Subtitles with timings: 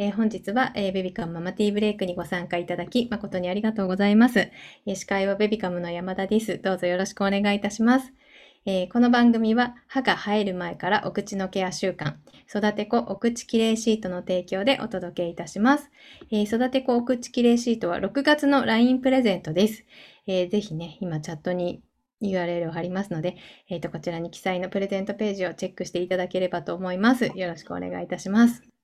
[0.00, 4.48] えー本日は、えーベビカムママティーブレイクにご参加いただき、誠にありがとうございます。
[4.86, 6.60] え司会はベビカムの山田です。
[6.62, 8.12] どうぞよろしくお願いいたします。
[8.64, 12.14] えこの番組は歯が生える前からお口のケア習慣、
[12.48, 15.90] 育て子お口きれいシートの提供でお届けいたします。
[16.30, 19.84] え育て子お口きれいシートは6月の LINE プレゼントです。
[20.28, 21.82] えーぜひね、今チャットに
[22.22, 23.36] URL を貼りますので、
[23.68, 27.32] えーと、こちらに記載のプレゼントページをチェックしていただければと思います。
[27.34, 28.77] よろしくお願いいたします。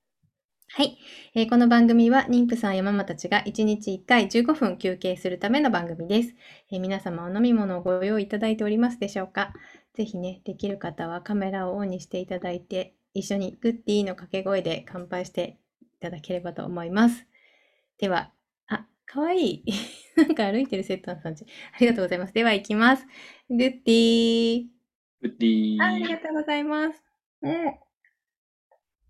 [0.67, 0.97] はい、
[1.33, 6.35] えーこの番組は妊婦さんやママたちが1日1回15分休憩するための番組です。
[6.71, 9.53] えー皆様お飲み物をご用意いただいておりますでしょうか？
[9.93, 17.25] ぜひね、できる方はカメラをオンにしていただいて、一緒にグッディーの掛け声で乾杯していただければと思います。
[17.99, 18.31] では、
[18.67, 19.65] あ、かわいい。
[20.17, 21.45] なんか歩いてるセットンさんち。
[21.73, 22.33] ありがとうございます。
[22.33, 23.05] では、行きます。
[23.49, 24.67] グッディー。
[25.21, 26.19] グッディあありがー。
[26.19, 27.03] とうございます。
[27.41, 27.79] うん。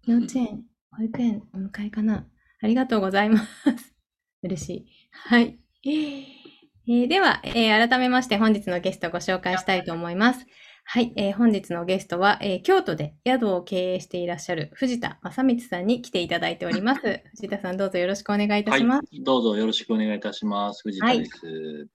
[0.08, 0.66] 幼稚園、
[0.98, 2.26] 保育園お迎えかな。
[2.62, 3.94] ありがとうございます。
[4.44, 4.86] 嬉しい。
[5.12, 5.60] はい。
[5.84, 10.46] えーでは、えー改めまして本日のゲストをご紹介したいと思います。
[10.86, 17.02] はい、えー本日のゲストは、えー京都で宿を経営していらっしゃる藤田正光さんに来ていただいております。
[17.36, 20.82] 藤田さんどうぞよろしくお願いいたはいします。、どうぞよろしくお願いいたします。
[20.84, 21.88] 藤田です。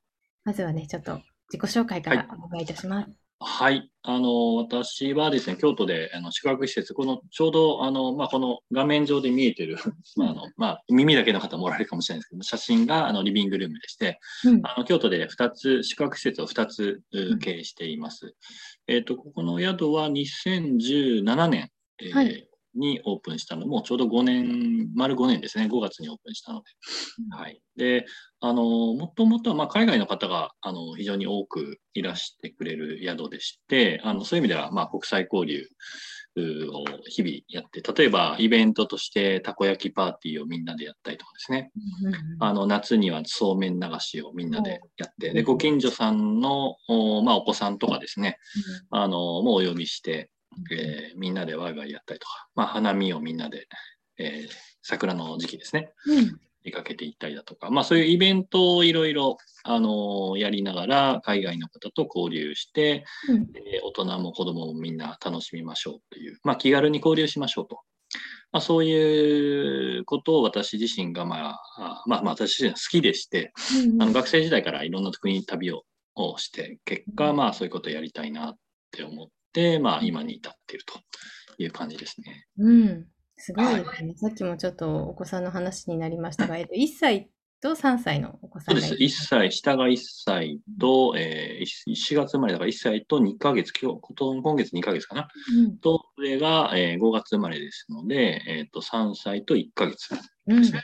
[0.44, 3.08] まずはね、ちょっと自己紹介からお願いいたします。
[3.08, 3.16] はい、
[4.02, 9.78] あの、私はですね、京都であの宿泊施設、このちょうど、あの、まあ、この画面上で見えてる、
[10.16, 14.60] まあ、あの、まあ、耳だけの方もおられるかもしれないですけど、写真があのリビングルームでして、うん。
[14.62, 18.34] あの京都で2つ、宿泊施設を2つううん経営しています。
[18.86, 26.64] えっ、と、ここの宿は2017年、えーはいにオープンしたのも、ちょうど5年、丸5年ですね、5月にオープンしたので。
[27.32, 27.60] うんはい。
[27.76, 28.06] で、
[28.40, 28.62] あの、
[28.94, 35.66] もともとは、まあ、海外の方が、あの、非常に多くいらしてくれる宿でして、あの、そういう意味では、まあ、国際交流
[36.36, 41.70] うを日々やって、例えば、イベントとして、たこ焼きパーティーをみんなでやったりとかですね。
[42.02, 48.38] うんうんあの、夏にはそうめん流しをみんなでやって、で、うんご近所さんの、おまあ、お子さんとかですね、
[48.90, 50.30] あの、もうお呼びして、
[50.72, 53.68] えーみんなでワイワイやったりとか、まあ、花見をみんなで、
[54.18, 56.40] えー桜の時期ですね、うん。
[56.64, 63.48] 出かけていったりだとか、まあ、そういうイベントをいろいろ、あのやりながら、海外の方と交流して、うん。
[63.54, 67.80] えー大人も子供もみんな楽しみましょうという、まあ、気軽に交流しましょうと。
[68.52, 73.52] まあ、そういうことを私自身が、まあ、あまあ、まあ、私自身は好きでして、
[73.84, 75.84] うんあの学生時代からいろんな国に旅を
[76.16, 78.56] をして、結果、まあそういうことをやりたいなっ
[78.90, 79.32] て思って、
[79.80, 80.94] まあ今に至っていると
[81.58, 82.46] いう感じですね。
[82.58, 83.06] うん、
[83.36, 84.14] すごいですね。
[84.16, 87.30] さっきもちょっとお子さんの話になりましたが、えっと、1歳
[87.60, 88.90] と3歳のお子さそうんです。
[88.90, 89.06] がいる。
[89.06, 95.28] 1歳、下が1歳と、えー、4月生まれだから1歳と2ヶ月、今日、今今月2ヶ月かな。
[95.80, 100.14] と、上が、えー5月生まれですので、えっ、と、3歳と1ヶ月
[100.46, 100.82] うん、うんですね。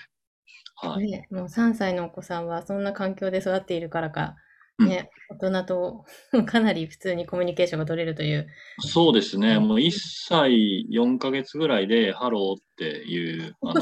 [0.77, 1.11] はい。
[1.11, 4.46] ね、もう3歳のお子さんはそんな環境で育っているからか、うん
[4.79, 6.05] ね、大人と
[6.45, 8.47] かなり普通にコミュニケーションが取れるという。
[8.81, 9.55] そうですね。
[9.55, 9.91] うんもう1
[10.29, 13.81] 歳4ヶ月ぐらいで、ハローっていう、 あの。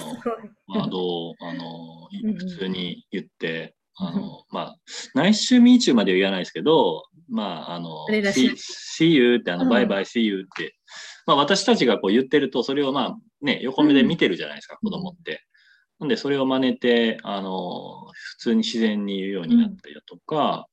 [0.69, 4.77] ワードを、あの、普通に言って、あうんの、まあ、
[5.15, 10.77] nice meet you までは言わないですけど、まあ、あの、それらしい see, see you って、あの、うんバイバイ see you って、
[11.27, 15.45] まあ、私たちがこう言ってると、それをまあ、ね、横目で見てるじゃないですか、うん子供って。
[16.05, 20.69] なんで、それを真似て、あの、普通に自然に言うようになったりだとか、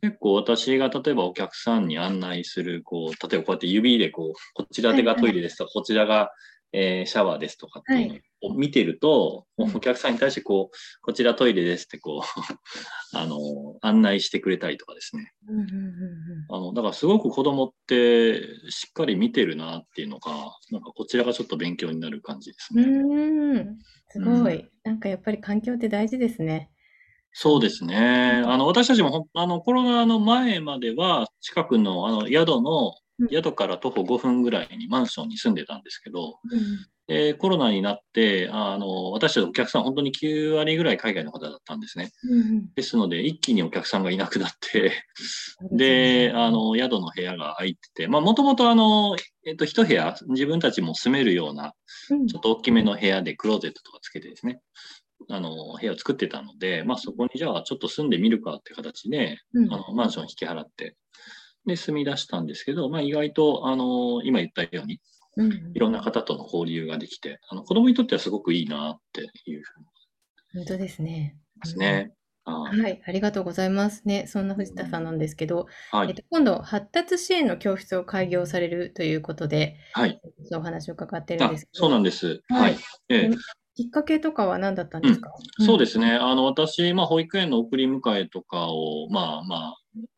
[0.00, 6.30] 結構私が例えばお客さんに案内する、こう、例えばこうやって指でこう、こちら手がトイレですとか、こちらが、
[6.72, 9.76] えーシャワーですとかっていうのを見てると、うん。
[9.76, 12.24] お客さんに対してこう、こちらトイレですってこう、
[13.14, 13.36] あの、
[13.82, 15.32] 案内してくれたりとかですね。
[15.48, 15.66] うんうんうん
[16.48, 20.32] あの、だからすごく子供ってしっかり見てるなっていうのが、
[20.70, 22.84] なんかこちらがちょっと勉強になる感じですね。
[22.84, 23.78] うんうんうん
[24.12, 24.70] すごい。
[24.84, 26.70] なんかやっぱり環境って大事ですね。
[27.32, 28.42] そうですね。
[28.46, 32.94] あの、私たちもほん、あの、コロナの前までは、近くの、あの、宿のうん、
[33.30, 36.86] 宿から徒歩5分ぐらいにマンションに住んでたんですけど、うん。
[37.08, 42.10] でコロナになって、あの、私たちのお客さん、本当に9割ぐらい海外の方だったんですね。
[42.24, 42.68] うんうん。
[42.74, 44.92] ですので、一気にお客さんがいなくなって、
[45.72, 51.74] で、あの、宿の部屋が空いてて、まあ、もともとあの、えっと、一部屋、自分たちも住めるような、
[52.10, 52.26] うん。
[52.28, 54.60] ちょっと大きめの部屋でクローゼットとかつけてですね、
[55.28, 59.74] あの、部屋を作ってたので、まあ、そこにじゃあちょっと住んでみるかって形で、うん。
[59.74, 60.96] あの、マンション引き払って、
[61.66, 65.00] で、住み出したんですけど、まあ、意外と、あの、今言ったように、
[65.36, 69.86] うんいろんな方との交流ができて、あの、子供にとってはすごくいいなっていうふうに
[70.54, 71.38] 本当ですね。
[71.56, 72.12] 思いますね。
[72.44, 74.02] あはい、ありがとうございます。
[74.04, 76.08] ね、そんな藤田さんなんですけど、はい。
[76.08, 80.20] えっと、今度、発達支援の教室を開業されるということで、はい。
[80.52, 82.42] お話を伺ってるんあですそうなんです。
[82.48, 82.76] ははいい。
[83.08, 83.38] ええうん
[83.74, 86.12] きっかけとかは何だったんですか、うん、そうですね。
[86.12, 89.74] あの、私、まあ、保育園の送り迎えとかを、まあま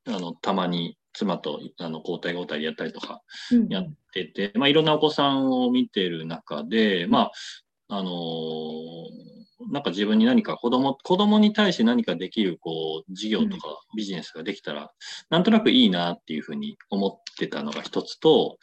[0.09, 3.23] あ、あの、たまに妻とあの交代交代でやったりとか
[3.69, 7.33] やってて、うん、まあ、いろんなお子さんを見てる中で、まあ、
[7.89, 14.91] あのー、なんか自分に何か子供、子供に対して何かできる、こう、事業とかビジネスができたら、
[15.31, 18.59] なんとなくいいなっていうふうに思ってたのが一つと、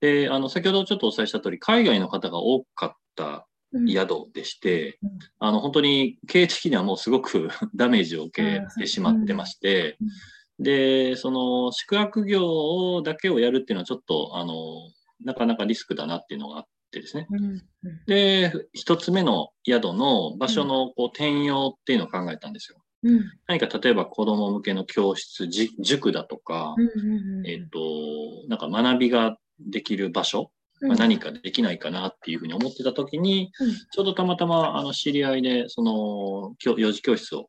[0.00, 3.46] で、あの、先ほどちょっとお伝えした通り、海外の方が多かった
[3.88, 9.96] 宿でして、うん、あの、本当に経営的にはもうすごく ダメージを受けてしまってまして、
[10.58, 14.54] で、その宿泊業だけをやるっていうのはちょっと、あの、
[15.24, 17.26] なかなかリスクだなっていうのがあってですね。
[17.30, 17.62] うん
[18.06, 22.78] で、一つ目の宿の場所のこう転用っていうのを考えたんですよ。
[23.02, 26.74] うん、何か例えば子供向けの教室、塾だとか、
[27.46, 27.78] えっ、と、
[28.48, 30.50] なんか学びができる場所
[30.86, 37.48] まあ、何かできないかなっていうふうに思ってた時に、うん、ちょうどたまたまあの知り合いで、その、幼児教室を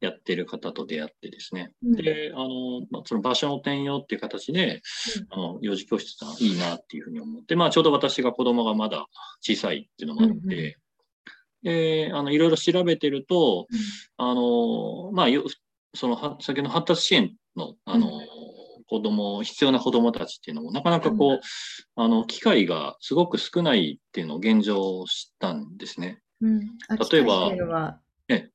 [0.00, 1.72] やってる方と出会ってですね。
[1.84, 4.82] うん、で、あの、まあ、その場所の転用っていう形で、
[5.30, 9.06] あの、幼児教室がいいなっていうふうに思って、まあ、ちょうど私が子供がまだ
[9.40, 10.78] 小さいっていうのもあって、
[11.62, 13.66] で、あの、いろいろ調べてると、
[14.16, 15.26] あの、まあ、
[15.94, 18.20] その、先の発達支援の、あの、
[18.86, 21.40] 子供、必要な子供たちっていうのも、なかなかこう、うん、
[21.96, 26.20] あの、機会がすごく少ないっていうのを現状知ったんですね。
[26.40, 28.50] うん、例えば、え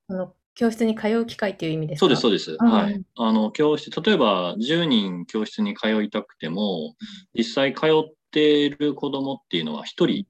[0.56, 2.16] 教室に通う機会っていう意味ですか？
[2.18, 2.74] そうです、そうです。
[2.74, 3.02] はい。
[3.16, 6.96] あの、教室、例えば10人教室に通いたくても、
[7.34, 10.26] 実際通っている子供っていうのは1人。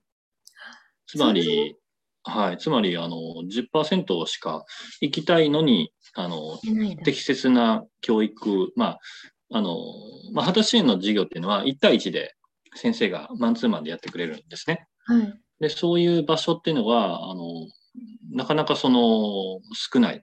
[1.08, 1.76] つまり、
[2.24, 2.58] はい。
[2.58, 3.18] つまり、あの、
[3.50, 4.66] 10%しか
[5.02, 6.60] 行きたいのに、あの、
[7.04, 9.00] 適切な教育、まあ、
[9.52, 9.76] あの、
[10.34, 12.36] まあ、発達支援の授業っていうのは1対1で
[12.76, 14.88] 先生がマンツーマンでやってくれるんですね。
[15.06, 15.34] はい。
[15.60, 17.44] で、そういう場所っていうのは、あの、
[18.32, 19.02] なかなかその
[19.74, 20.20] 少ないっ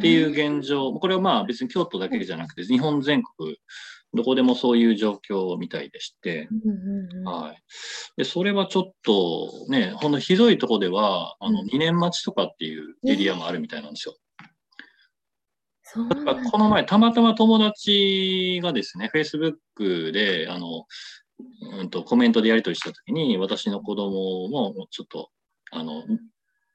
[0.00, 3.56] ていう現状、これはまあ別に京都だけじゃなくて、日本全国、
[4.14, 6.48] どこでもそういう状況みたいでして、
[7.24, 7.62] はい。
[8.16, 14.14] で、それはちょっとね、ほんのひどいとこでは、あの、2年待ちとかっていうエリアもあるみたいなんですよ。
[16.50, 20.86] この前、たまたま友達がですね、Facebook で、あの、
[21.78, 25.30] うんと、コメントでやり取りしたときに、私の子供もちょっと、
[25.70, 26.04] あの、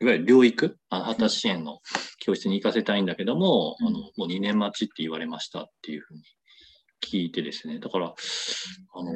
[0.02, 1.80] いわゆる療育、あの発達支援の
[2.20, 6.24] 教室に行かせたいんだけども、うん、あのもう2年待ちって言われましたっていうふうに
[7.04, 8.14] 聞いてですね、だから、
[8.96, 9.12] あの、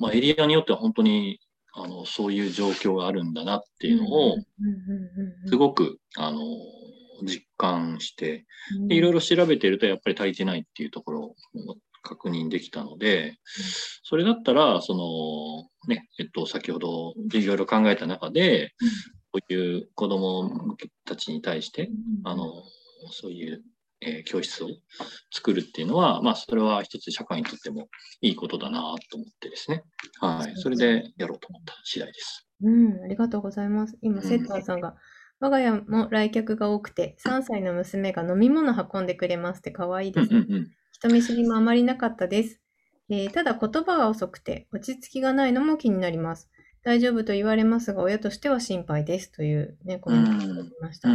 [0.00, 1.40] まあ、エリアによっては本当に、
[1.72, 4.36] あの、そういう状況があるんだなっていうのを、
[5.46, 6.40] すごく、あの、
[7.24, 8.46] 実感して、
[8.88, 11.36] でいろいろ調べてるとやっぱり足りてないっていうところを
[12.02, 13.36] 確認できたので、
[14.02, 18.72] それだったら、その、ね、えっと、先ほどいろいろ考えた中で、
[19.32, 21.90] こういう子供たちに対して、
[22.24, 22.62] あの、
[23.10, 23.62] そういう、
[24.00, 24.68] えー、教室を
[25.32, 27.88] 作るっていうのは、まあ、それは一つ社会にとっても
[28.20, 28.80] いいことだな
[29.10, 29.82] と思ってですね。
[30.20, 30.52] はい。
[30.56, 32.48] それでやろうと思った次第です。
[32.62, 33.98] うん、ありがとうございます。
[34.00, 34.94] 今、セッターさんが、
[35.40, 40.28] 我が家も来客が多くて、3歳の娘が飲み物運んでくれますって可愛いです。
[40.92, 42.60] 人見知りもあまりなかったです。
[43.08, 46.50] えー、ただ言葉が遅くて落ち着きがないのも気になります。
[46.82, 51.08] 大丈夫と言われますが、親としては心配ですというね、コメントをいただきました。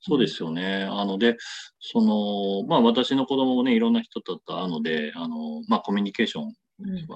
[0.00, 0.84] そうですよね。
[0.90, 1.36] あので、
[1.80, 6.54] その、まあ私の子供もね、いろんな人と会うので、あの、まあコミュニケーション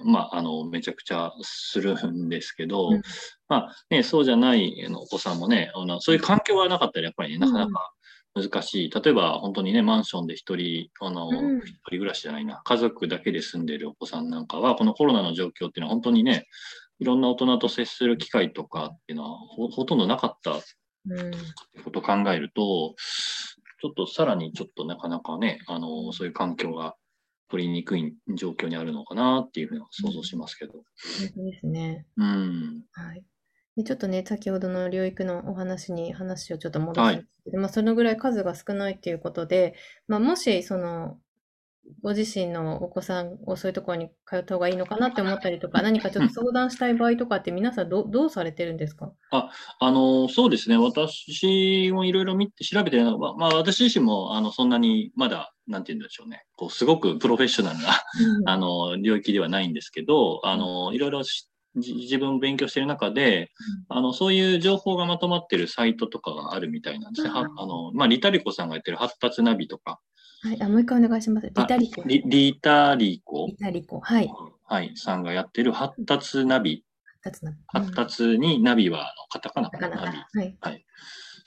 [0.04, 3.02] まあ、あの、めちゃくちゃするんですけど、うん、
[3.48, 7.92] まあ、ね、そうじゃないお子さんもね、あのそういう環境がなかったら、やっぱり、ね、なかなか
[8.34, 8.90] 難しい。
[8.90, 16.46] 例えば、本当にね、マンションで一人、あの、一、人暮らしじゃないな、家族だけで住んでるお子さんなんかは、このコロナの状況っていうのは本当にね、
[16.98, 22.94] いろんな大人と接する機会とかっていうのはほほとんどなかったってことを考えると、
[23.80, 26.94] ちょっとさらにちょっとなかなかね、あの、そういう環境が
[27.52, 30.72] 取りにくい状況にあるのかなっていうふうに想像しますけど。
[30.72, 30.82] 本
[31.34, 32.06] 当ですね。
[32.16, 32.84] うん。
[32.92, 33.22] はい。
[33.76, 39.74] でちょっとね、先ほどの療育のお話に話をちょっと戻して、はい、まあ、そのぐらい数が少ないっていうことで、
[40.08, 41.18] まあ、もし、その、
[42.02, 49.12] ご自身のお子さんをそういうところに通った方がいいのかなって思ったりとか、何かちょっと相談したい場合とかって皆さんどどうされてるんですか？
[49.30, 50.76] あ、あの、そうですね。
[50.76, 56.44] 私もいろいろ見て調べてるのは、まあ私自身もあのそんなにまだ、なんて言うんでしょうね。
[56.56, 57.84] こう、すごくプロフェッショナルな、
[58.38, 61.22] うん、あの、領域ではないんですけど、あの、いろいろ
[61.74, 63.50] 自分勉強してる中で、
[63.90, 67.32] うん、あの、そういう情報がまとまってるサイトとかがあるみたいなんですね。
[67.32, 70.00] あの、まあ、リタリコさんがやってる発達ナビとか、
[70.44, 71.46] はい、あもう一回お願いします。
[71.46, 72.02] リタリコ。
[72.04, 73.46] リリタリコ？
[73.46, 74.00] リタリコ。
[74.00, 74.28] はい。
[74.64, 76.84] はい、さんがやってる発達ナビ
[77.22, 77.56] 発達ナビ。
[77.68, 79.88] 発達にナビはあのカタカナかな？
[79.88, 80.18] ナビ。
[80.40, 80.56] はい。
[80.60, 80.84] はい。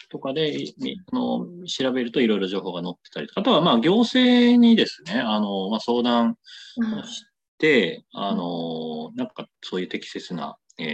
[0.09, 6.37] とかで、みあの調べるといろいろ情報が載ってたりとか、あとはまあ行政にですね、あの、まあ、相談
[6.81, 7.25] あし
[7.57, 10.87] て、あの、なんかそういう適切な、えー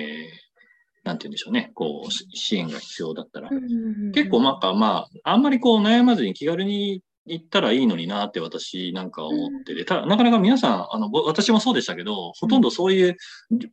[1.03, 7.01] なんて言うんでしょうね、こう、し支援が必要だったらうん、うんうんうん結構なんかまあ、あんまりこう悩まずに気軽に
[7.31, 13.17] 行ったらいいのになって私なんか思ってて、ただなかなか皆さん、あの、ぼ私もそうでしたけど、ほとんどそういう、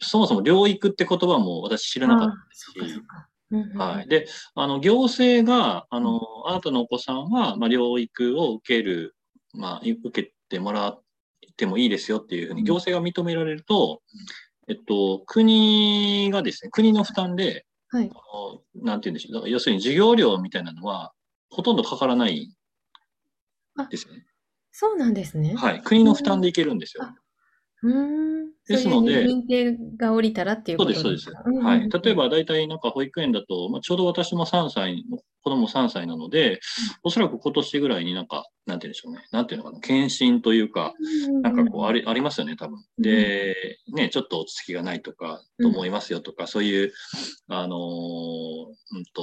[0.00, 3.28] そもそも療育って言葉も私知らなかったあそうかそうか。
[3.50, 4.08] うんうんうんはい。
[4.08, 9.16] で、あの、行政が、あの、あなたのお子さんは、まあ、療育を受ける、
[9.54, 11.02] まあ、い受けてもらっ
[11.56, 14.02] てもいいですよっていうふうに、うん行政が認められると、
[14.68, 18.10] えっと、国がですね、国の負担で、はい。
[18.12, 19.32] あのなんて言うんでしょう。
[19.32, 21.12] だから要するに授業料みたいなのは、
[21.48, 22.52] ほとんどかからないん
[23.86, 24.26] ですよね。
[24.70, 25.54] そうなんですね。
[25.56, 25.82] はい。
[25.82, 27.04] 国の負担でいけるんですよ。
[27.04, 27.14] あ
[27.82, 28.48] うーん。
[28.66, 31.30] ですので認定が降りたらっていうそうです、ことそうです。
[31.30, 31.88] かうんうんうんはい。
[31.88, 36.60] 例えば、大体なんか保育園だと、まあ、ちょうど私も3歳の、子供3歳なので、
[37.02, 39.26] おそらく今年ぐらいになんか、なんて言うんでしょうね。
[39.32, 39.80] なんていうのかな。
[39.80, 40.92] 検診というか、
[41.42, 42.84] なんかこうあり、ありますよね、多分。
[42.98, 46.92] で、ね、ちょっと落ち着きがないとか、と思いますよとか、そういう、
[47.48, 49.22] あのーうんと、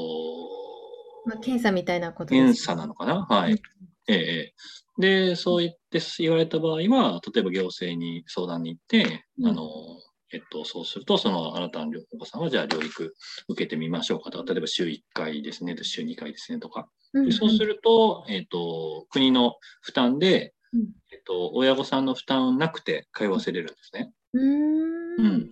[1.28, 3.26] まあ、検査みたいなことですね検査なのかな？
[3.26, 3.62] はい。
[4.08, 4.54] ええええ。
[4.98, 9.64] で、そう言って言われた場合は、例えば行政に相談に行って、うんあの、
[10.32, 13.14] えっと、そうすると、その、あなたのお子さんは、じゃあ、療育
[13.50, 16.90] 受けてみましょうかとか、例えば週1回ですね、週2回ですねとか。
[17.14, 20.82] うんでそうすると、えっと、国の負担でうん、
[21.14, 24.12] えっと、親御さんの負担なくて通わせれるんですね。
[24.34, 25.26] うーん。
[25.26, 25.50] うん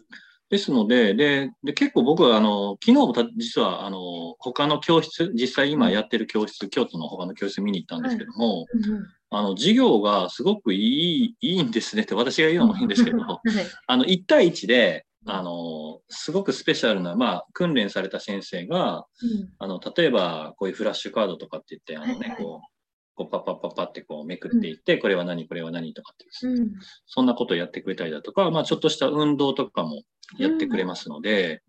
[0.50, 9.08] ですので、で、で結構僕は、あの、昨日もた実は、あの、他の教室、実際今やってる教室、京都の他の教室見に行ったんですけども、うんうん。
[9.32, 13.40] あの、授業がすごくいい、いいんですねって私が言うのも変ですけど、はい。
[13.88, 19.50] あの、1対1で、あの、すごくスペシャルな、まあ、訓練された先生が、うん。
[19.58, 22.44] あの、例えば、こういうフラッシュカードとかって言って、あのね、はいはい。
[22.44, 22.73] こう、
[23.16, 26.72] こうパッパッパッパってこうめくっていって、これは何、これは何とかってですねうん。
[27.06, 30.04] そんなことをやってくれたりだとか、まあ、ちょっとした運動とかも
[30.38, 31.62] やってくれますので、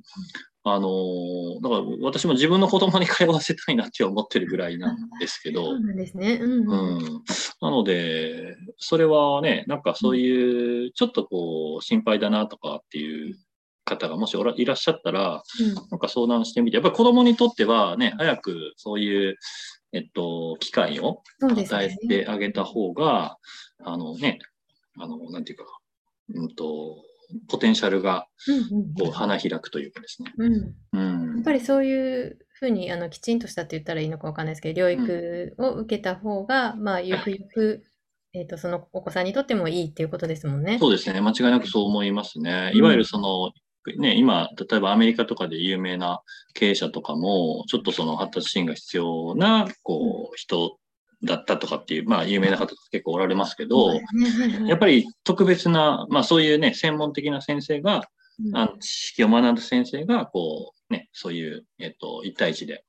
[0.66, 5.64] あのーだから私も自分の子供に通わせたいなって思ってるぐらいなんですけど。
[5.64, 6.38] そう、なんですね。
[6.40, 6.52] うん。
[6.52, 6.98] ううん。
[6.98, 7.22] ん。
[7.60, 13.36] なので、それはね、なんかそういう、ちょっとこう、心配だなとかっていう
[13.84, 15.42] 方がもしおらいらっしゃったら、
[15.90, 19.36] なんか相談してみて、やっぱり子供にとってはね、早くそういう、
[19.94, 23.38] えっと、機会を与ねえてあげた方が、
[23.84, 24.40] あのね、
[24.98, 25.64] あの、なんていうか、
[26.34, 26.96] うんと、
[27.48, 30.32] ポテンシャルがうんうんこう花開くというかですね。
[30.36, 31.44] うんうんやっ。
[31.44, 37.82] ぱりそういうふうにあのきちんとしたって言ったらいいのかわかんないですけど、療育を受けた方が、まあ、ゆくゆく、
[38.32, 40.78] えっと、そのお子さんにとってもいいっていうことですもんね。
[40.78, 41.20] そうですね。
[41.20, 42.70] 間違いなくそう思いますね。
[42.72, 43.52] うんいわゆるその、
[43.98, 46.22] ね、今、例えばアメリカとかで有名な
[46.54, 50.78] 経営者とかも、ちょっとその発達支援が必要な、こう、人
[51.22, 53.92] だったとかっていう、まあ、有名な方結構おられますけど、
[54.66, 58.08] やっぱり特別な、まあ、そういうね、専門的な先生が、
[58.52, 62.84] あの知識を学んだ先生が、こう、ね、そういう、えっと、一対一で、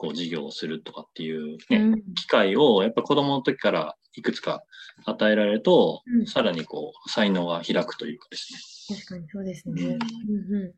[0.00, 4.62] こう、授業をするとかっていうね、うん機会を、やっぱ子供の時からいくつか
[5.04, 9.98] 与えられると、うんさらにこう、才能が開くというかです確かにそうですね。
[10.28, 10.74] うんうん。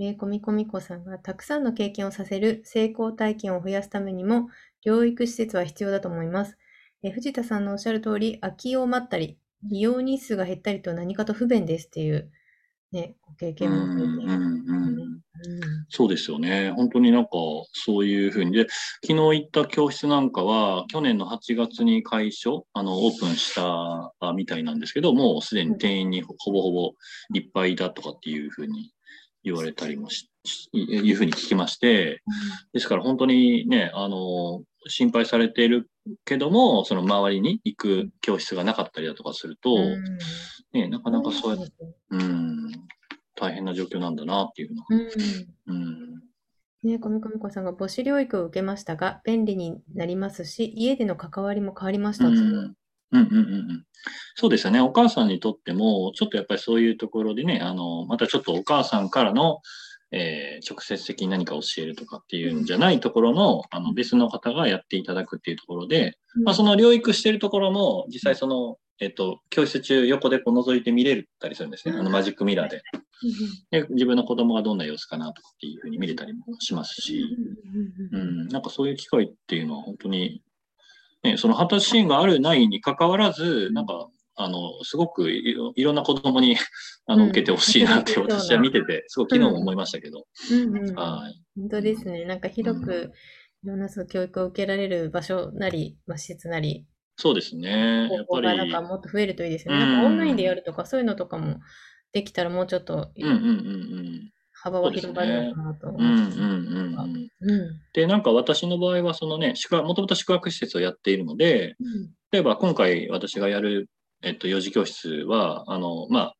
[0.00, 4.48] えー、コミコミコさんがたくさんの経験をさせる成功体験を増やすためにも
[4.86, 6.56] 療育施設は必要だと思います。
[7.02, 12.30] えー藤田さんのおっしゃる通り、空きを待ったり、利用日数が減ったりと何かと不便ですっていう、
[12.92, 14.87] ね、ご経う験もん、うん、うん。
[15.46, 15.86] うん。
[15.88, 16.70] そうですよね。
[16.70, 17.30] 本当になんか、
[17.72, 18.52] そういうふうに。
[18.52, 18.66] で、
[19.06, 26.92] 昨日行った教室なんかは、去年の8月に開所、あの、オープンしたあみたいなんですけど、もうすでに定員にほぼほぼ
[27.34, 28.92] いっぱいだとかっていうふうに
[29.44, 32.22] 言われたりもし、しいうふうに聞きまして、
[32.72, 35.90] ですから本当にね、あの、心配されている
[36.24, 40.18] けども、その周りに行く教室がなかったりだとかすると、うん。
[40.72, 41.72] ね、なかなかそうやって、
[42.10, 42.70] うん、
[43.38, 44.86] 大変な状況なんだなっていうのは。
[45.66, 46.22] うんうん
[46.84, 52.30] ね、コミコミコさんが母子療育を受けましたが、便利になりますし、家での関わりも変わりましたと。
[52.30, 52.76] うんうん
[53.10, 53.42] うんうんう
[53.74, 53.84] ん
[54.36, 54.80] そうですよね。
[54.80, 59.60] お母さんにとっても、ちょっとやっぱりそういうところでね、あの、またちょっとお母さんからの、
[60.12, 71.96] えー直接的に何か教えるとかっていうんじゃないところの、あの、別の方がやっていただくっていうところで、まあ、その療育してるところも、実際その、えっと、教室中横でこう覗いて見れるたりするんですね。
[71.96, 72.82] あの、マジックミラーで。
[73.70, 77.24] で、自分の子供がどんな様子かなとかっていうふうに見れたりもしますし、
[78.12, 80.42] うん、なんかそういう機会っていうのは本当に、
[81.22, 86.56] ね、その発達支援があるないに関わらず、なんか、あの、すごくいろんな子供に、
[87.06, 90.26] あの、受けてほしいなって 私は見てて、すごく昨日も思いましたけど。
[90.94, 91.40] はい。
[91.56, 92.24] 本当ですね。
[92.24, 93.12] なんか広く、
[93.64, 96.86] いろんなそう教育を受けられる場所なり、まあ、施設なり、
[97.20, 98.08] そうですね。
[98.12, 98.56] やっぱり。
[98.56, 99.80] なんかもっと増えるといいですよね。
[99.80, 101.58] なんかオンラインでやるとか、そういうのとかも
[102.12, 103.42] できたらもうちょっと、うんうんうんう
[104.02, 104.30] ん。
[104.52, 105.88] 幅は広がるのかなと。
[107.92, 113.90] で、なんか私の場合は、そのね、もともと宿泊施設をやっているので、うん、例えば今回私がやる、
[114.22, 116.34] えっと、幼児教室は、あの、まあ、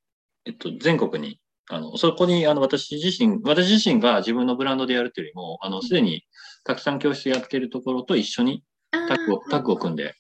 [0.47, 6.23] えっと、全国に、あの、そこに、あの、私自身、私自身が自分のブランドでやるというよりも、あの、すでに
[6.65, 10.15] たくさん教室やっているところと一緒にタッグを、タッグを組んで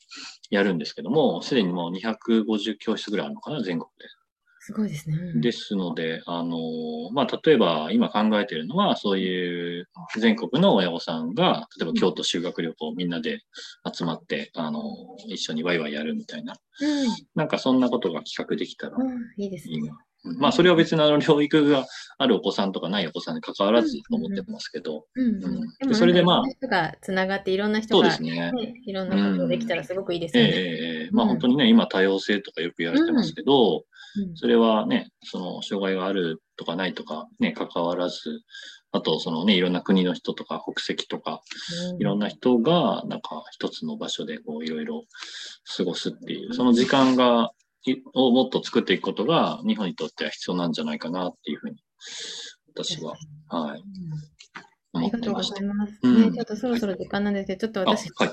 [0.50, 4.07] やるんですけども、すでにもう250教室ぐらいあるのかな、全国で。
[4.61, 5.17] すごいですね。
[5.40, 6.59] ですので、あの、
[7.12, 9.88] まあ、例えば今考えているのは、そういう
[10.19, 13.40] 全国の親御さんが、例えば京都修学旅行みんなで
[13.90, 14.83] 集まって、あの、
[15.26, 18.97] 一緒にワイワイやるみたいな、うん、なんかそんなことが企画できたら
[19.38, 19.90] いいですね。
[20.25, 21.87] まあ、それは別にあの、療育が
[22.19, 25.07] あるお子さんとかないお子さんに関わらずと思ってますけど。
[25.15, 25.95] うん。
[25.95, 26.43] それでまあ。
[26.49, 28.53] 人がつながって、いろんな人が、そうですね。
[28.85, 30.51] いろんなことができたらすごくいいですよね。
[30.51, 33.85] ええまあ本当にね、今多様性とかよく言われてますけど、
[34.35, 38.43] それはね、その、障害があるとかないとかね、関わらず、
[38.91, 41.43] あと、そのね、いろんな国の人とか、国籍とか、
[41.99, 45.05] いろんな人が、なんか、一つの場所で、こう、いろいろ
[45.77, 47.53] 過ごすっていう、その時間が、
[48.14, 51.76] をもっと作っていくことが、日本にとっては必要なんじゃないかなっていうふうに、
[52.75, 53.16] 私は、
[53.49, 53.83] はい、
[54.99, 55.99] ありがとうございます。
[56.02, 58.31] うん、ね、ちょっとそろそろ時間なんですけど、ちょっと私、はい、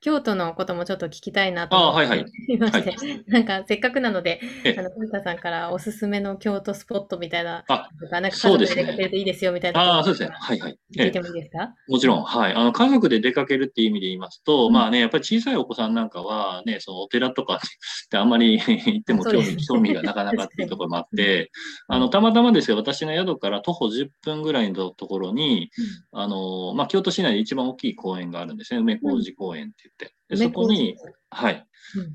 [0.00, 2.96] 京都のこともちょっと聞きたいなと思っていまして、はい。
[2.96, 4.40] はい、なんかせっかくなので、
[4.76, 10.30] あの古田さんからおすすめの京都スポットみたいな、あなんか家族で出かけるといいですよみたいな、ね、あそうですね。
[10.32, 10.78] はいはい。
[10.94, 12.54] 聞いてもいいですか、もちろん、はい。
[12.54, 21.50] あの家族で出かけるっていう意味で言いますと、うん、まあね、やっぱり小さいお子さんなんかはね、そのお寺とか ってあんまり 行っても興味興味がなかなかっていうところもあって、
[21.88, 25.70] あの、たまたまですよ、私の宿から徒歩10分ぐらいのところに、
[26.12, 28.80] あの、まあ、京都市内で一番大きい公園があるんですね。
[28.80, 30.14] 梅小路公園って言って。
[30.28, 30.96] でそこに、
[31.30, 31.66] はい、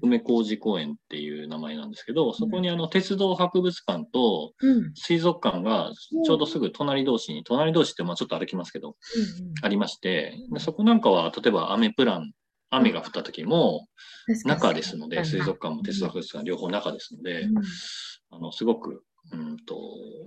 [0.01, 4.53] 梅小路公園っていう名前なんですけど、そこにあの鉄道博物館と
[4.95, 5.91] 水族館が
[6.25, 8.95] ちょうどすぐ隣同士に、隣同士ってまあちょっと歩きますけど、
[9.61, 12.31] ありまして、でそこなんかは例えば雨プラン、
[12.69, 13.87] 雨が降った時も
[14.45, 17.47] 中ですので、水族館も鉄道博物館両方中ですので、
[18.31, 19.75] あのすごくうんと、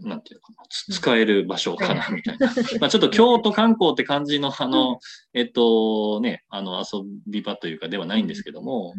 [0.02, 2.46] なんていうかな、使える場所かな、みたいな。
[2.80, 4.98] まあちょっと京都観光って感じの、あの、
[5.34, 8.94] えっと、ね、あの、遊び場というかではないんですけども、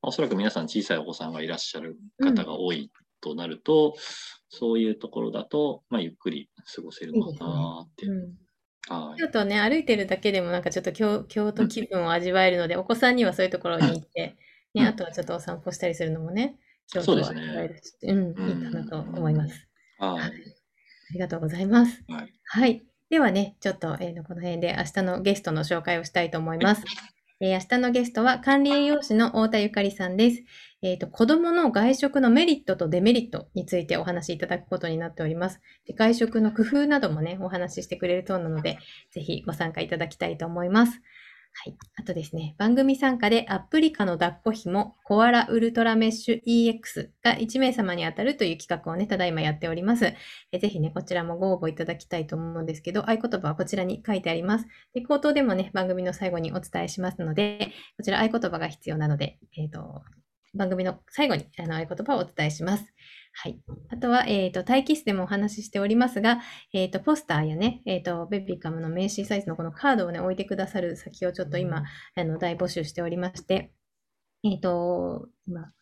[0.00, 3.94] おそらく皆さん小さいお子さんがいらっしゃる方が多いとなると、
[4.48, 8.06] そういうところだと、まあゆっくり過ごせるのかなって。
[9.16, 14.36] 京都ね、歩いてるだけでもなんかちょっと京京都気分を味わえるので、お子さんにはそういうところに行って、
[14.74, 17.78] ね、あとはちょっとお散歩したりするのもね、そうですね。
[18.02, 19.68] うん、いいかなと思います。
[19.98, 20.20] はい。
[20.20, 20.30] あ
[21.12, 22.02] りがとうございます。
[22.08, 22.32] はい。
[22.44, 26.84] はい、ではね、ちょっと、えー、この辺で明日のゲストの紹介をしたいと思います。
[27.40, 30.42] えー、明日のゲストは管理栄養士の太田ゆかりさんです。
[30.80, 35.60] えっ、ー、と、子供の外食のメリットとデメリットについてお話しいただくことになっております。
[35.86, 38.78] で外食の工夫などもね、お話ししてくれるそうなので、
[39.10, 41.00] ぜひご参加いただきたいと思います。
[41.54, 41.76] はい。
[41.96, 50.14] あとですね、番組参加でアプリカの抱っこ紐、コアラウルトラメッシュ EX が1名様に当たるという企画をね、ただいまやっております。
[50.50, 54.66] えぜひね、こちらもご応募いただきたいと思うんですけど、合言葉はこちらに書いてあります。
[54.94, 60.02] で、口頭でもね、番組の最後にお伝えしますので、こちら合言葉が必要なので、えっ、ー、と、
[60.54, 62.84] 番組の最後にあの合言葉をお伝えします。
[63.34, 63.60] はい。
[63.90, 66.40] あとは、えっ、ー、と、待機室でもお話ししておりますが、
[66.72, 71.82] えっ、ー、と、ポスターやね、えっ、ー、と、ベビカムの名刺サイズのこのカードをね、置いてくださる先をちょっと今、
[72.14, 73.72] あの、大募集しておりまして、
[74.44, 75.72] えっ、と、今、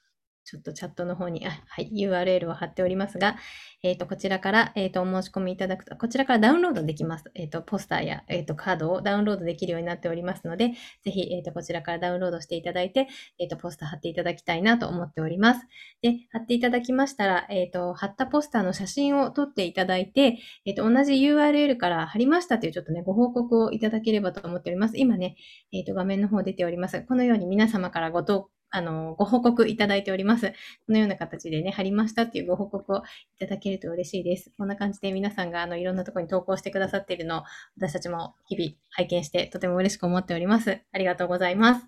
[0.45, 3.37] ちょっとチャットの方に、あ はい、URL を貼っておりますが、
[3.83, 7.31] えっ、ー、と、こちらから、えっ、ー、と、お申し込みいただくと、こちらからダウンロードできます。
[7.35, 10.73] えっ、ー、と、ポスターや、えっ、と、カードをダウンロードできるようになっておりますので、
[11.03, 15.67] ぜひ、えっ、と、こちらからダウンロードしていただいて、えっ、と、ポスター貼っていただきたいなと思っております。
[16.03, 24.99] で、貼っていただきましたら、えっ、と、貼ったポスターの写真を撮っていただいて、えっ、と、同じ URL から貼りましたというちょっとね、ご報告をいただければと思っております。
[24.99, 25.37] 今ね、
[25.73, 27.03] えっ、と、画面の方出ております。
[27.03, 30.51] このように皆様からご投あの、ご報告いただいております。
[30.87, 33.01] このような形でね、貼りましたっていうご報告をい
[33.39, 34.53] ただけると嬉しいです。
[34.57, 37.43] こんな感じで皆さんがあの、いろんなところに投稿してくださっているのを、
[37.77, 40.81] 私たちも日々拝見してとても嬉しく思っております。
[40.93, 41.87] ありがとうございます。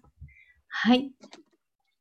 [0.68, 1.12] はい。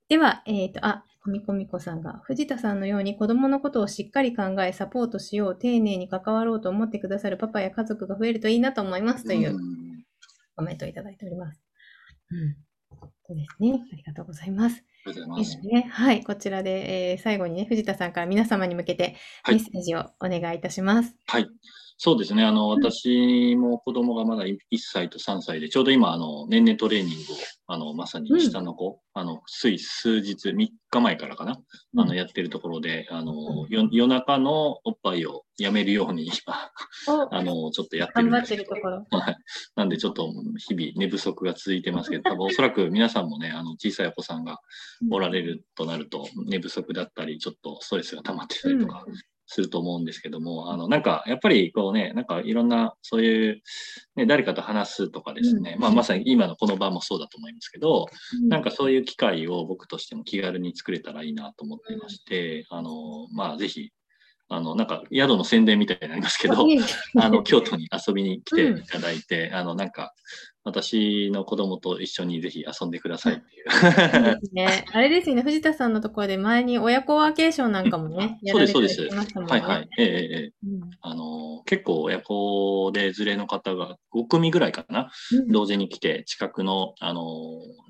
[0.09, 9.59] では、えっ、ー、と、あ、コミコミコさんが、藤田さんのように子供のことをしっかり考え、サポートしよう、丁寧に関わろうと思ってくださるパパや家族が増えるといいなと思いますという
[10.55, 11.61] コメントをいただいております。
[12.31, 12.55] うん。
[13.31, 13.81] そうですね。
[13.93, 14.83] ありがとうございます。
[15.05, 15.59] ありがとうございます。
[15.65, 19.15] ね、はい、こちらで、えー、最後にね、藤田さんから皆様に向けて
[19.47, 21.15] メッセージをお願いいたします。
[21.27, 21.47] はい。
[22.03, 22.43] そうですね。
[22.43, 30.55] あの、私も子供がまだ1歳と3歳で、ちょうど今、あの、年々トレーニングを、あの、まさに下の子、うん、あの、つい数日、3
[30.89, 31.61] 日前からかな、
[31.97, 36.71] あの、やってるところで、あの、夜中のおっぱいをやめるように今、
[37.29, 38.63] あの、ちょっとやってるんですけど。
[38.63, 39.19] 頑張ってるところ。
[39.19, 39.37] はい。
[39.75, 44.59] なんで、ちょっと日々寝不足が続いてますけど、多分おそらく皆さんもね、あの、小さいお子さんが
[45.09, 49.05] おられるとなると、寝不足だったり、ちょっとストレスが溜まってたりとか、
[49.53, 53.61] すると思うんですけども、あの、なんか、やっぱりこうね、なんかいろんな、そういう、
[54.15, 58.07] ね、誰かと話すとかですね、うん、まあまさに今のこの場もそうだと思いますけど、
[58.43, 62.91] うん、なんかそういう機会を僕としても気軽に作れたらいいなと思っていまして、うん、あの、
[63.33, 63.91] まあぜひ、
[64.47, 66.65] あの、なんか宿の宣伝みたいになりますけど、
[67.19, 70.13] あの、京都に遊びに来ていただいて、あの、なんか、
[70.63, 74.39] 私の子供と一緒にぜひ遊んでくださいっていう。
[74.39, 74.85] ですね。
[74.91, 79.09] あれですよね、藤田さんのところで前に親子ワーケーションなんかもね、 やられてましたもんね。
[79.09, 79.51] そうです、そうです。
[79.51, 79.89] はいはい。
[79.97, 80.09] えええ
[80.45, 87.23] え、うん、あの、結構親子で連れの方が5組ぐらいかな、うん、同時に来て、近くの、あの、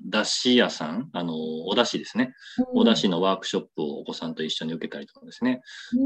[0.08, 1.34] だし屋さん、あの、
[1.66, 2.32] お出汁ですね、
[2.72, 5.60] うん、お出汁のワークショップをお子さんと一緒に受けたりとかですね、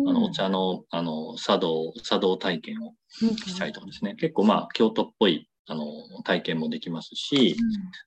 [0.09, 2.94] あの、お茶の、あの、茶道、茶道体験を
[3.46, 5.85] したりとかですね、結構まあ、京都っぽいあの、
[6.24, 7.57] 体験もできますし、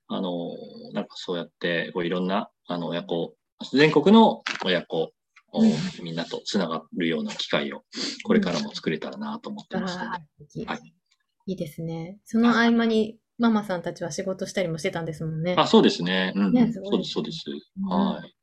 [0.10, 0.52] うん、あの、
[0.94, 3.36] なんかそうやって、こういろんな、あの、親子、
[3.74, 5.12] 全国の親子
[5.52, 5.62] を
[6.02, 7.84] みんなとつながるような機会を、
[8.24, 10.04] これからも作れたらなと思ってますの
[10.56, 10.94] で、はい。
[11.48, 12.18] いいですね。
[12.26, 15.56] その合間に、ママさんたちは仕事したりもしてたんですもんね。
[15.58, 16.34] あ、そうですね。
[16.36, 16.54] うん。
[16.54, 17.44] ね、そうです、そうです。
[17.90, 18.36] はい。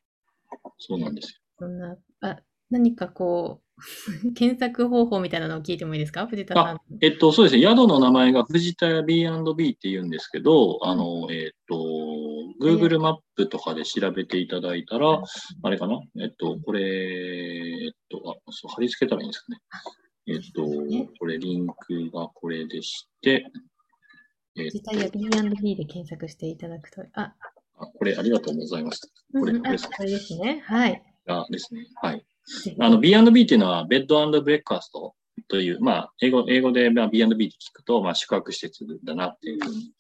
[0.79, 1.39] そうなんですよ。
[1.59, 2.39] そんな、あ、
[2.71, 3.66] 何かこう、
[4.35, 6.27] 検索方法みたいなのを聞いてもいいですか？
[6.27, 6.81] 藤田さん。
[7.01, 7.63] えっと、そうですね。
[7.63, 11.77] 宿の名前が藤田屋 B&B って言うんですけど、あの、えっと、
[12.61, 15.23] Google マップとかで調べていただいたら、
[15.63, 16.01] あれかな？
[16.21, 16.81] えっと、これ、
[17.87, 19.59] えっと、あ、そう、貼り付けたらいいんですかね。
[20.29, 20.65] えっと、
[21.19, 23.47] これ、リンクがこれでして、
[24.57, 27.35] えっと、藤田屋 B&B で検索していただくと、あ、
[27.79, 29.13] あこれ、ありがとうございます。
[29.33, 30.63] これ、これですね。
[30.65, 31.03] はい。
[31.29, 31.87] あですね。
[32.01, 32.25] はい。
[32.79, 35.15] あの、B&B っていうのは、ベッドブレックファスト
[35.49, 39.93] という、まあ、英語、英語で B&B って聞くと、まあ、宿泊施設だなっていうふうに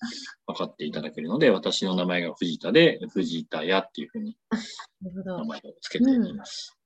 [0.46, 4.36] 分かっていただけるので、私の名前が藤田で、藤田屋っていうふうに、
[5.02, 6.76] 名前を付けています。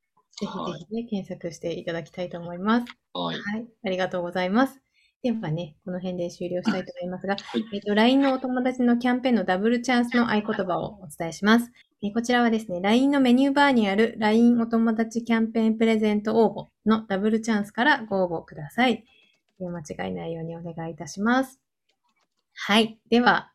[0.41, 2.87] ぜひぜひね、検索していただきたいと思います。
[3.13, 3.37] はい。
[3.37, 3.67] はい。
[3.85, 4.81] ありがとうございます。
[5.23, 11.71] ではね、この辺で終了したいと思いますが、はい、えっ、と、LINE のお友達のキャンペーンのダブルチャンスの合言葉をお伝えします。
[12.03, 19.05] えこちらはですね、LINE のメニューバーにある LINE お友達キャンペーンプレゼント応募のダブルチャンスからご応募ください。
[19.59, 21.61] 間違いないようにお願いいたします。
[22.55, 22.99] はい。
[23.11, 23.53] では、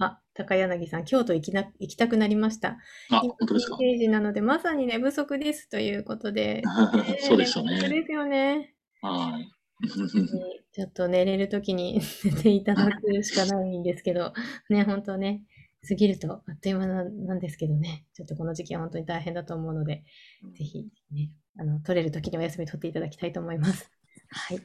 [0.00, 2.78] あ、高柳さん、京都行きな行きたくなりました。
[3.10, 3.78] あ、本当ですか？
[3.78, 6.62] ページなので、まさに寝不足ですということで。
[7.22, 7.78] そうですよね。
[7.80, 8.74] そうですよね。
[9.02, 9.48] はい。
[10.72, 14.32] ちょっと寝れるときに 寝ていただくしかないんですけど、
[14.68, 15.42] ね、本当ね、
[15.88, 20.04] 過ぎるとあっという間なんですけどね、ちょっとこの時期は本当に大変だと思うので、
[20.56, 23.90] ぜひね、あの、取れる時にお休み取っていただきたいと思います。
[24.30, 24.60] はい。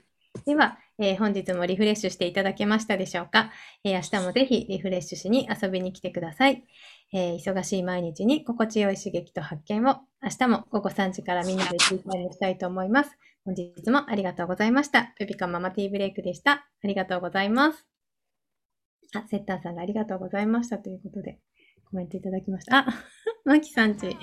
[0.46, 3.52] では、えー、本日もリフレッシュしていただけましたでしょうか、
[3.84, 6.66] えー、明日もぜひリフレッシュしに遊びに来てください、
[7.14, 13.12] えー、忙しい毎日に心地よい刺激と発見を明日も午後3時からみんなでティータイムしたいと思います。
[13.46, 15.14] 本日もありがとうございました。
[15.18, 16.66] ペピカママティーブレイクでした。
[16.84, 17.93] ありがとうございます。
[19.14, 21.40] あ、セッターさんがありがとうございましたということで、
[21.90, 22.78] コメントいただきました。
[22.80, 22.86] あ、
[23.46, 24.18] マキさんち、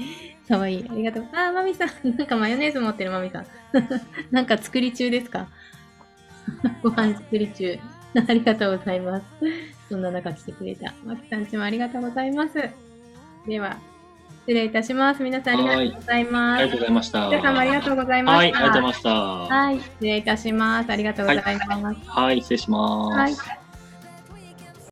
[0.48, 0.86] かわいい。
[0.88, 1.26] ありがとう。
[1.32, 3.46] あ、マミさん、 なんかマヨネーズ持ってるマミさん。
[4.30, 5.48] なんか作り中ですか？
[6.82, 7.78] ご飯作り中。
[8.28, 9.24] ありがとうございます。
[9.88, 10.92] そんな中来てくれた。
[11.04, 12.54] マキさんちもありがとうございます。
[13.46, 13.76] では、
[14.40, 15.22] 失礼いたします。
[15.22, 16.60] 皆さんありがとうございます。
[16.60, 17.28] ありがとうございました。
[17.28, 18.36] 皆さんもありがとうございました。
[18.38, 19.10] はい、ありがとうございました。
[19.10, 20.90] はい、失礼いたします。
[20.90, 22.08] ありがとうございます。
[22.08, 23.40] はい、はい、失礼します。
[23.40, 23.59] はい